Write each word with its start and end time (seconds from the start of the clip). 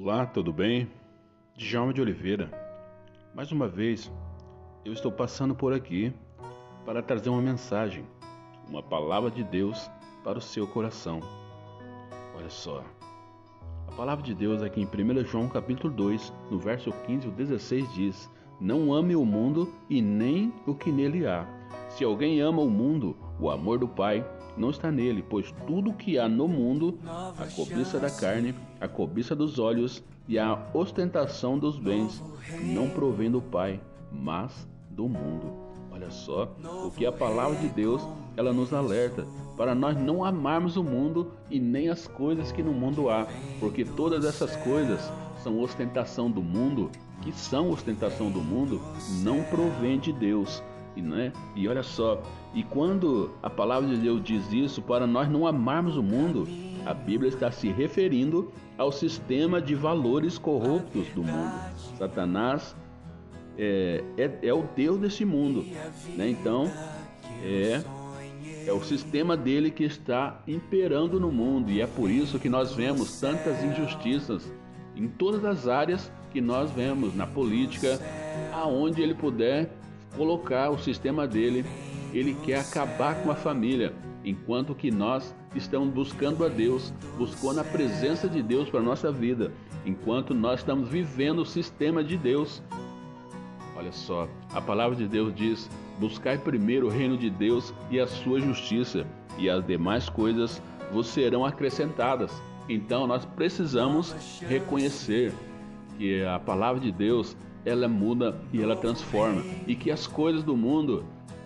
Olá, 0.00 0.24
tudo 0.24 0.52
bem? 0.52 0.88
Djalma 1.56 1.92
de 1.92 2.00
Oliveira. 2.00 2.48
Mais 3.34 3.50
uma 3.50 3.66
vez, 3.66 4.12
eu 4.84 4.92
estou 4.92 5.10
passando 5.10 5.56
por 5.56 5.72
aqui 5.72 6.12
para 6.86 7.02
trazer 7.02 7.28
uma 7.30 7.42
mensagem, 7.42 8.04
uma 8.68 8.80
palavra 8.80 9.28
de 9.28 9.42
Deus 9.42 9.90
para 10.22 10.38
o 10.38 10.40
seu 10.40 10.68
coração. 10.68 11.18
Olha 12.36 12.48
só. 12.48 12.84
A 13.88 13.92
palavra 13.96 14.24
de 14.24 14.36
Deus 14.36 14.62
aqui 14.62 14.80
em 14.80 14.86
1 14.86 15.24
João 15.24 15.48
capítulo 15.48 15.92
2, 15.92 16.32
no 16.48 16.60
verso 16.60 16.92
15 17.04 17.26
e 17.26 17.30
16 17.32 17.92
diz: 17.92 18.30
Não 18.60 18.94
ame 18.94 19.16
o 19.16 19.24
mundo 19.24 19.74
e 19.90 20.00
nem 20.00 20.54
o 20.64 20.76
que 20.76 20.92
nele 20.92 21.26
há. 21.26 21.44
Se 21.88 22.04
alguém 22.04 22.40
ama 22.40 22.62
o 22.62 22.70
mundo, 22.70 23.16
o 23.40 23.50
amor 23.50 23.80
do 23.80 23.88
Pai 23.88 24.24
não 24.58 24.70
está 24.70 24.90
nele, 24.90 25.24
pois 25.28 25.52
tudo 25.66 25.92
que 25.92 26.18
há 26.18 26.28
no 26.28 26.48
mundo, 26.48 26.98
a 27.06 27.46
cobiça 27.54 27.98
da 27.98 28.10
carne, 28.10 28.54
a 28.80 28.88
cobiça 28.88 29.34
dos 29.34 29.58
olhos 29.58 30.02
e 30.26 30.38
a 30.38 30.66
ostentação 30.74 31.58
dos 31.58 31.78
bens, 31.78 32.22
não 32.62 32.90
provém 32.90 33.30
do 33.30 33.40
Pai, 33.40 33.80
mas 34.12 34.68
do 34.90 35.08
mundo. 35.08 35.52
Olha 35.90 36.10
só, 36.10 36.54
o 36.84 36.90
que 36.90 37.06
a 37.06 37.12
palavra 37.12 37.56
de 37.56 37.68
Deus, 37.68 38.06
ela 38.36 38.52
nos 38.52 38.72
alerta 38.72 39.26
para 39.56 39.74
nós 39.74 39.96
não 39.96 40.24
amarmos 40.24 40.76
o 40.76 40.84
mundo 40.84 41.32
e 41.50 41.58
nem 41.58 41.88
as 41.88 42.06
coisas 42.06 42.52
que 42.52 42.62
no 42.62 42.72
mundo 42.72 43.10
há, 43.10 43.26
porque 43.58 43.84
todas 43.84 44.24
essas 44.24 44.54
coisas 44.56 45.00
são 45.42 45.60
ostentação 45.60 46.30
do 46.30 46.40
mundo, 46.40 46.90
que 47.22 47.32
são 47.32 47.70
ostentação 47.70 48.30
do 48.30 48.40
mundo, 48.40 48.80
não 49.24 49.42
provém 49.42 49.98
de 49.98 50.12
Deus 50.12 50.62
né? 51.02 51.32
e 51.54 51.68
olha 51.68 51.82
só, 51.82 52.22
e 52.54 52.62
quando 52.62 53.30
a 53.42 53.50
palavra 53.50 53.88
de 53.88 53.96
Deus 53.96 54.22
diz 54.22 54.52
isso, 54.52 54.82
para 54.82 55.06
nós 55.06 55.28
não 55.28 55.46
amarmos 55.46 55.96
o 55.96 56.02
mundo, 56.02 56.46
a 56.84 56.94
Bíblia 56.94 57.28
está 57.28 57.50
se 57.50 57.68
referindo 57.68 58.50
ao 58.76 58.90
sistema 58.90 59.60
de 59.60 59.74
valores 59.74 60.38
corruptos 60.38 61.06
do 61.08 61.22
mundo. 61.22 61.52
Satanás 61.98 62.74
é, 63.58 64.02
é, 64.16 64.48
é 64.48 64.54
o 64.54 64.62
Deus 64.74 64.98
desse 64.98 65.24
mundo. 65.24 65.66
Né? 66.16 66.30
Então, 66.30 66.70
é, 67.42 67.82
é 68.66 68.72
o 68.72 68.82
sistema 68.82 69.36
dele 69.36 69.70
que 69.70 69.84
está 69.84 70.40
imperando 70.46 71.18
no 71.18 71.32
mundo. 71.32 71.70
E 71.70 71.80
é 71.80 71.86
por 71.86 72.10
isso 72.10 72.38
que 72.38 72.48
nós 72.48 72.74
vemos 72.74 73.20
tantas 73.20 73.62
injustiças 73.64 74.50
em 74.96 75.08
todas 75.08 75.44
as 75.44 75.66
áreas 75.66 76.10
que 76.30 76.40
nós 76.40 76.70
vemos, 76.70 77.14
na 77.14 77.26
política, 77.26 77.98
aonde 78.52 79.02
ele 79.02 79.14
puder 79.14 79.70
colocar 80.18 80.68
o 80.68 80.78
sistema 80.78 81.28
dele, 81.28 81.64
ele 82.12 82.34
quer 82.44 82.58
acabar 82.58 83.14
com 83.22 83.30
a 83.30 83.36
família, 83.36 83.94
enquanto 84.24 84.74
que 84.74 84.90
nós 84.90 85.32
estamos 85.54 85.94
buscando 85.94 86.44
a 86.44 86.48
Deus, 86.48 86.92
buscando 87.16 87.60
a 87.60 87.64
presença 87.64 88.28
de 88.28 88.42
Deus 88.42 88.68
para 88.68 88.80
a 88.80 88.82
nossa 88.82 89.12
vida, 89.12 89.52
enquanto 89.86 90.34
nós 90.34 90.58
estamos 90.58 90.88
vivendo 90.88 91.38
o 91.38 91.46
sistema 91.46 92.02
de 92.02 92.16
Deus. 92.16 92.60
Olha 93.76 93.92
só, 93.92 94.28
a 94.52 94.60
palavra 94.60 94.96
de 94.96 95.06
Deus 95.06 95.32
diz: 95.32 95.70
Buscai 96.00 96.36
primeiro 96.36 96.88
o 96.88 96.90
reino 96.90 97.16
de 97.16 97.30
Deus 97.30 97.72
e 97.88 98.00
a 98.00 98.06
sua 98.08 98.40
justiça, 98.40 99.06
e 99.38 99.48
as 99.48 99.64
demais 99.64 100.08
coisas 100.08 100.60
vos 100.92 101.06
serão 101.06 101.44
acrescentadas. 101.44 102.32
Então 102.68 103.06
nós 103.06 103.24
precisamos 103.24 104.12
reconhecer 104.40 105.32
que 105.96 106.24
a 106.24 106.40
palavra 106.40 106.80
de 106.80 106.90
Deus 106.90 107.36
ela 107.64 107.88
muda 107.88 108.36
e 108.52 108.62
ela 108.62 108.76
transforma. 108.76 109.42
E 109.66 109.74
que 109.74 109.90
as 109.90 110.06
coisas 110.06 110.42
do 110.42 110.56
mundo 110.56 111.04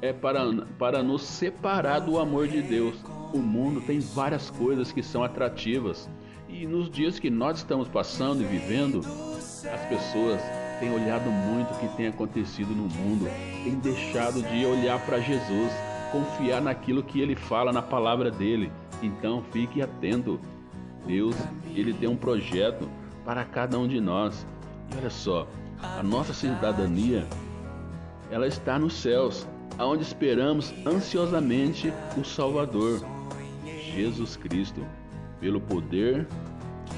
é 0.00 0.12
para, 0.12 0.40
para 0.78 1.02
nos 1.02 1.22
separar 1.22 2.00
do 2.00 2.18
amor 2.18 2.46
de 2.46 2.60
Deus. 2.60 2.94
O 3.32 3.38
mundo 3.38 3.80
tem 3.80 4.00
várias 4.00 4.50
coisas 4.50 4.92
que 4.92 5.02
são 5.02 5.24
atrativas. 5.24 6.08
E 6.48 6.66
nos 6.66 6.90
dias 6.90 7.18
que 7.18 7.30
nós 7.30 7.58
estamos 7.58 7.88
passando 7.88 8.42
e 8.42 8.44
vivendo, 8.44 9.00
as 9.00 9.84
pessoas 9.88 10.40
têm 10.78 10.92
olhado 10.92 11.30
muito 11.30 11.72
o 11.72 11.78
que 11.78 11.96
tem 11.96 12.08
acontecido 12.08 12.68
no 12.68 12.84
mundo, 12.84 13.26
têm 13.64 13.74
deixado 13.76 14.42
de 14.42 14.66
olhar 14.66 15.04
para 15.06 15.18
Jesus, 15.20 15.72
confiar 16.12 16.60
naquilo 16.60 17.02
que 17.02 17.20
ele 17.20 17.34
fala 17.34 17.72
na 17.72 17.82
palavra 17.82 18.30
dele. 18.30 18.70
Então 19.02 19.42
fique 19.50 19.82
atento. 19.82 20.38
Deus, 21.06 21.36
ele 21.74 21.92
tem 21.92 22.08
um 22.08 22.16
projeto 22.16 22.88
para 23.24 23.44
cada 23.44 23.78
um 23.78 23.88
de 23.88 24.00
nós. 24.00 24.46
E 24.92 24.98
olha 24.98 25.10
só, 25.10 25.46
a 25.82 26.02
nossa 26.02 26.32
cidadania, 26.32 27.26
ela 28.30 28.46
está 28.46 28.78
nos 28.78 28.94
céus, 28.94 29.46
aonde 29.78 30.02
esperamos 30.02 30.72
ansiosamente 30.86 31.92
o 32.16 32.24
Salvador, 32.24 33.00
Jesus 33.94 34.36
Cristo, 34.36 34.84
pelo 35.40 35.60
poder 35.60 36.26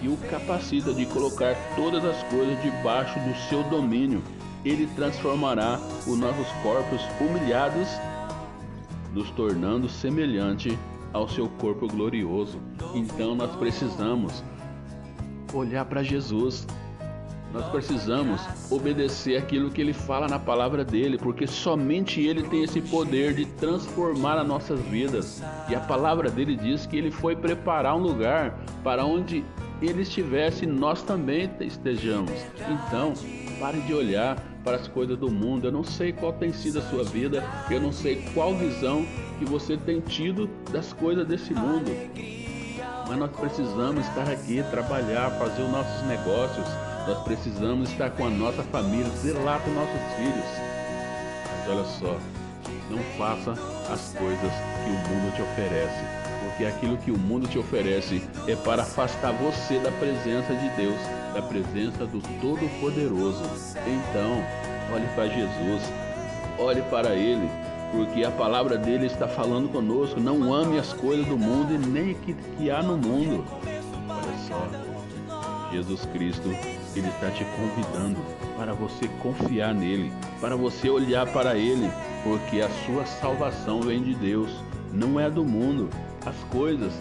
que 0.00 0.08
o 0.08 0.16
capacita 0.28 0.92
de 0.92 1.06
colocar 1.06 1.54
todas 1.76 2.04
as 2.04 2.22
coisas 2.24 2.60
debaixo 2.62 3.18
do 3.20 3.34
seu 3.48 3.62
domínio. 3.64 4.22
Ele 4.64 4.86
transformará 4.94 5.78
os 6.06 6.18
nossos 6.18 6.46
corpos 6.62 7.00
humilhados, 7.20 7.88
nos 9.12 9.30
tornando 9.30 9.88
semelhante 9.88 10.78
ao 11.12 11.28
seu 11.28 11.48
corpo 11.48 11.86
glorioso. 11.86 12.58
Então 12.94 13.34
nós 13.34 13.54
precisamos 13.56 14.42
olhar 15.52 15.84
para 15.84 16.02
Jesus, 16.02 16.66
nós 17.54 17.66
precisamos 17.68 18.40
obedecer 18.68 19.36
aquilo 19.36 19.70
que 19.70 19.80
ele 19.80 19.92
fala 19.92 20.26
na 20.26 20.40
palavra 20.40 20.84
dele, 20.84 21.16
porque 21.16 21.46
somente 21.46 22.20
ele 22.20 22.42
tem 22.42 22.64
esse 22.64 22.80
poder 22.80 23.32
de 23.32 23.46
transformar 23.46 24.36
as 24.38 24.46
nossas 24.46 24.80
vidas. 24.80 25.40
E 25.68 25.74
a 25.74 25.80
palavra 25.80 26.28
dele 26.28 26.56
diz 26.56 26.84
que 26.84 26.96
ele 26.96 27.12
foi 27.12 27.36
preparar 27.36 27.96
um 27.96 28.00
lugar 28.00 28.58
para 28.82 29.06
onde 29.06 29.44
ele 29.80 30.02
estivesse, 30.02 30.66
nós 30.66 31.02
também 31.02 31.48
estejamos. 31.60 32.32
Então, 32.58 33.14
pare 33.60 33.78
de 33.82 33.94
olhar 33.94 34.36
para 34.64 34.76
as 34.76 34.88
coisas 34.88 35.16
do 35.16 35.30
mundo. 35.30 35.68
Eu 35.68 35.72
não 35.72 35.84
sei 35.84 36.12
qual 36.12 36.32
tem 36.32 36.52
sido 36.52 36.80
a 36.80 36.82
sua 36.82 37.04
vida, 37.04 37.44
eu 37.70 37.80
não 37.80 37.92
sei 37.92 38.24
qual 38.34 38.52
visão 38.56 39.06
que 39.38 39.44
você 39.44 39.76
tem 39.76 40.00
tido 40.00 40.50
das 40.72 40.92
coisas 40.92 41.24
desse 41.24 41.54
mundo. 41.54 41.92
Mas 43.06 43.16
nós 43.16 43.30
precisamos 43.30 44.04
estar 44.08 44.28
aqui, 44.28 44.60
trabalhar, 44.70 45.30
fazer 45.38 45.62
os 45.62 45.70
nossos 45.70 46.02
negócios 46.08 46.66
nós 47.06 47.18
precisamos 47.22 47.90
estar 47.90 48.10
com 48.10 48.26
a 48.26 48.30
nossa 48.30 48.62
família, 48.64 49.10
zelar 49.16 49.60
com 49.60 49.70
nossos 49.70 50.00
filhos. 50.16 50.44
Mas 51.50 51.68
olha 51.68 51.84
só, 51.84 52.16
não 52.90 52.98
faça 53.18 53.52
as 53.92 54.14
coisas 54.14 54.52
que 54.84 54.90
o 54.90 55.14
mundo 55.14 55.34
te 55.34 55.42
oferece, 55.42 56.04
porque 56.42 56.64
aquilo 56.64 56.96
que 56.96 57.10
o 57.10 57.18
mundo 57.18 57.46
te 57.46 57.58
oferece 57.58 58.22
é 58.48 58.56
para 58.56 58.82
afastar 58.82 59.32
você 59.32 59.78
da 59.78 59.90
presença 59.92 60.54
de 60.54 60.68
Deus, 60.76 60.98
da 61.34 61.42
presença 61.42 62.06
do 62.06 62.20
Todo-Poderoso. 62.40 63.42
Então, 63.86 64.42
olhe 64.94 65.06
para 65.14 65.28
Jesus, 65.28 65.82
olhe 66.58 66.82
para 66.82 67.14
Ele, 67.14 67.48
porque 67.92 68.24
a 68.24 68.30
palavra 68.30 68.78
dele 68.78 69.06
está 69.06 69.28
falando 69.28 69.70
conosco. 69.70 70.18
Não 70.18 70.54
ame 70.54 70.78
as 70.78 70.92
coisas 70.92 71.26
do 71.26 71.36
mundo 71.36 71.74
e 71.74 71.78
nem 71.78 72.14
que, 72.14 72.32
que 72.32 72.70
há 72.70 72.82
no 72.82 72.96
mundo. 72.96 73.44
Olha 74.08 74.38
só, 74.48 74.83
Jesus 75.72 76.04
Cristo 76.12 76.48
ele 76.94 77.08
está 77.08 77.30
te 77.30 77.44
convidando 77.44 78.20
para 78.56 78.72
você 78.72 79.08
confiar 79.22 79.74
nele, 79.74 80.12
para 80.40 80.56
você 80.56 80.88
olhar 80.88 81.26
para 81.26 81.56
ele, 81.56 81.90
porque 82.22 82.60
a 82.60 82.70
sua 82.86 83.04
salvação 83.04 83.80
vem 83.80 84.02
de 84.02 84.14
Deus, 84.14 84.50
não 84.92 85.18
é 85.18 85.28
do 85.28 85.44
mundo. 85.44 85.90
As 86.24 86.36
coisas 86.44 86.92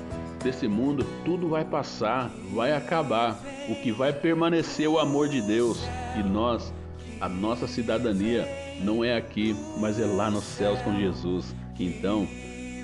desse 0.43 0.67
mundo, 0.67 1.05
tudo 1.23 1.47
vai 1.47 1.63
passar, 1.63 2.29
vai 2.53 2.73
acabar. 2.73 3.39
O 3.69 3.75
que 3.75 3.91
vai 3.91 4.11
permanecer 4.11 4.85
é 4.85 4.89
o 4.89 4.99
amor 4.99 5.29
de 5.29 5.41
Deus. 5.41 5.79
E 6.17 6.23
nós, 6.23 6.73
a 7.21 7.29
nossa 7.29 7.67
cidadania 7.67 8.45
não 8.81 9.03
é 9.03 9.15
aqui, 9.15 9.55
mas 9.79 9.99
é 9.99 10.05
lá 10.05 10.29
nos 10.29 10.43
céus 10.43 10.81
com 10.81 10.99
Jesus. 10.99 11.55
Então, 11.79 12.27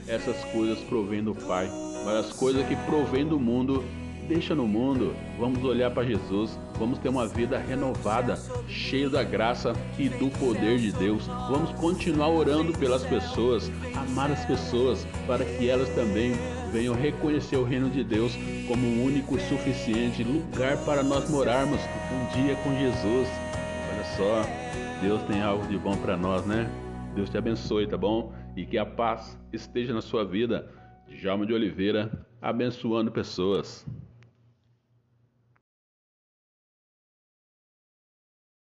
essas 0.08 0.44
coisas 0.46 0.80
provêm 0.80 1.24
do 1.24 1.36
Pai, 1.36 1.70
mas 2.06 2.26
as 2.26 2.34
coisas 2.34 2.66
que 2.68 2.76
provêm 2.78 3.28
do 3.28 3.40
mundo 3.40 3.84
deixa 4.30 4.54
no 4.54 4.68
mundo, 4.68 5.16
vamos 5.40 5.64
olhar 5.64 5.90
para 5.90 6.06
Jesus, 6.06 6.58
vamos 6.78 7.00
ter 7.00 7.10
uma 7.10 7.28
vida 7.28 7.58
renovada, 7.58 8.38
cheia 8.68 9.10
da 9.10 9.24
graça 9.24 9.74
e 9.98 10.08
do 10.08 10.30
poder 10.38 10.78
de 10.78 10.92
Deus. 10.92 11.26
Vamos 11.50 11.72
continuar 11.72 12.30
orando 12.30 12.72
pelas 12.78 13.04
pessoas, 13.04 13.72
amar 13.96 14.32
as 14.32 14.46
pessoas, 14.46 15.04
para 15.26 15.44
que 15.44 15.68
elas 15.68 15.90
também 15.96 16.34
venham 16.72 16.94
reconhecer 16.94 17.58
o 17.58 17.64
reino 17.64 17.90
de 17.90 18.04
Deus 18.04 18.38
como 18.68 18.86
o 18.86 19.04
único 19.04 19.36
e 19.36 19.40
suficiente 19.40 20.24
lugar 20.24 20.78
para 20.86 21.02
nós 21.02 21.28
morarmos 21.28 21.82
um 22.14 22.44
dia 22.44 22.56
com 22.58 22.70
Jesus. 22.78 23.28
Olha 23.92 24.06
só, 24.16 24.44
Deus 25.02 25.24
tem 25.24 25.42
algo 25.42 25.66
de 25.68 25.78
bom 25.80 25.98
para 25.98 26.16
nós, 26.16 26.46
né? 26.46 26.70
Deus 27.16 27.32
te 27.32 27.38
abençoe, 27.40 27.88
tá 27.88 27.98
bom? 27.98 28.32
E 28.56 28.64
que 28.64 28.78
a 28.78 28.86
paz 28.86 29.40
esteja 29.52 29.92
na 29.92 30.02
sua 30.02 30.24
vida. 30.24 30.72
Djalma 31.08 31.44
de 31.48 31.54
Oliveira, 31.54 32.28
abençoando 32.40 33.12
pessoas. 33.12 33.84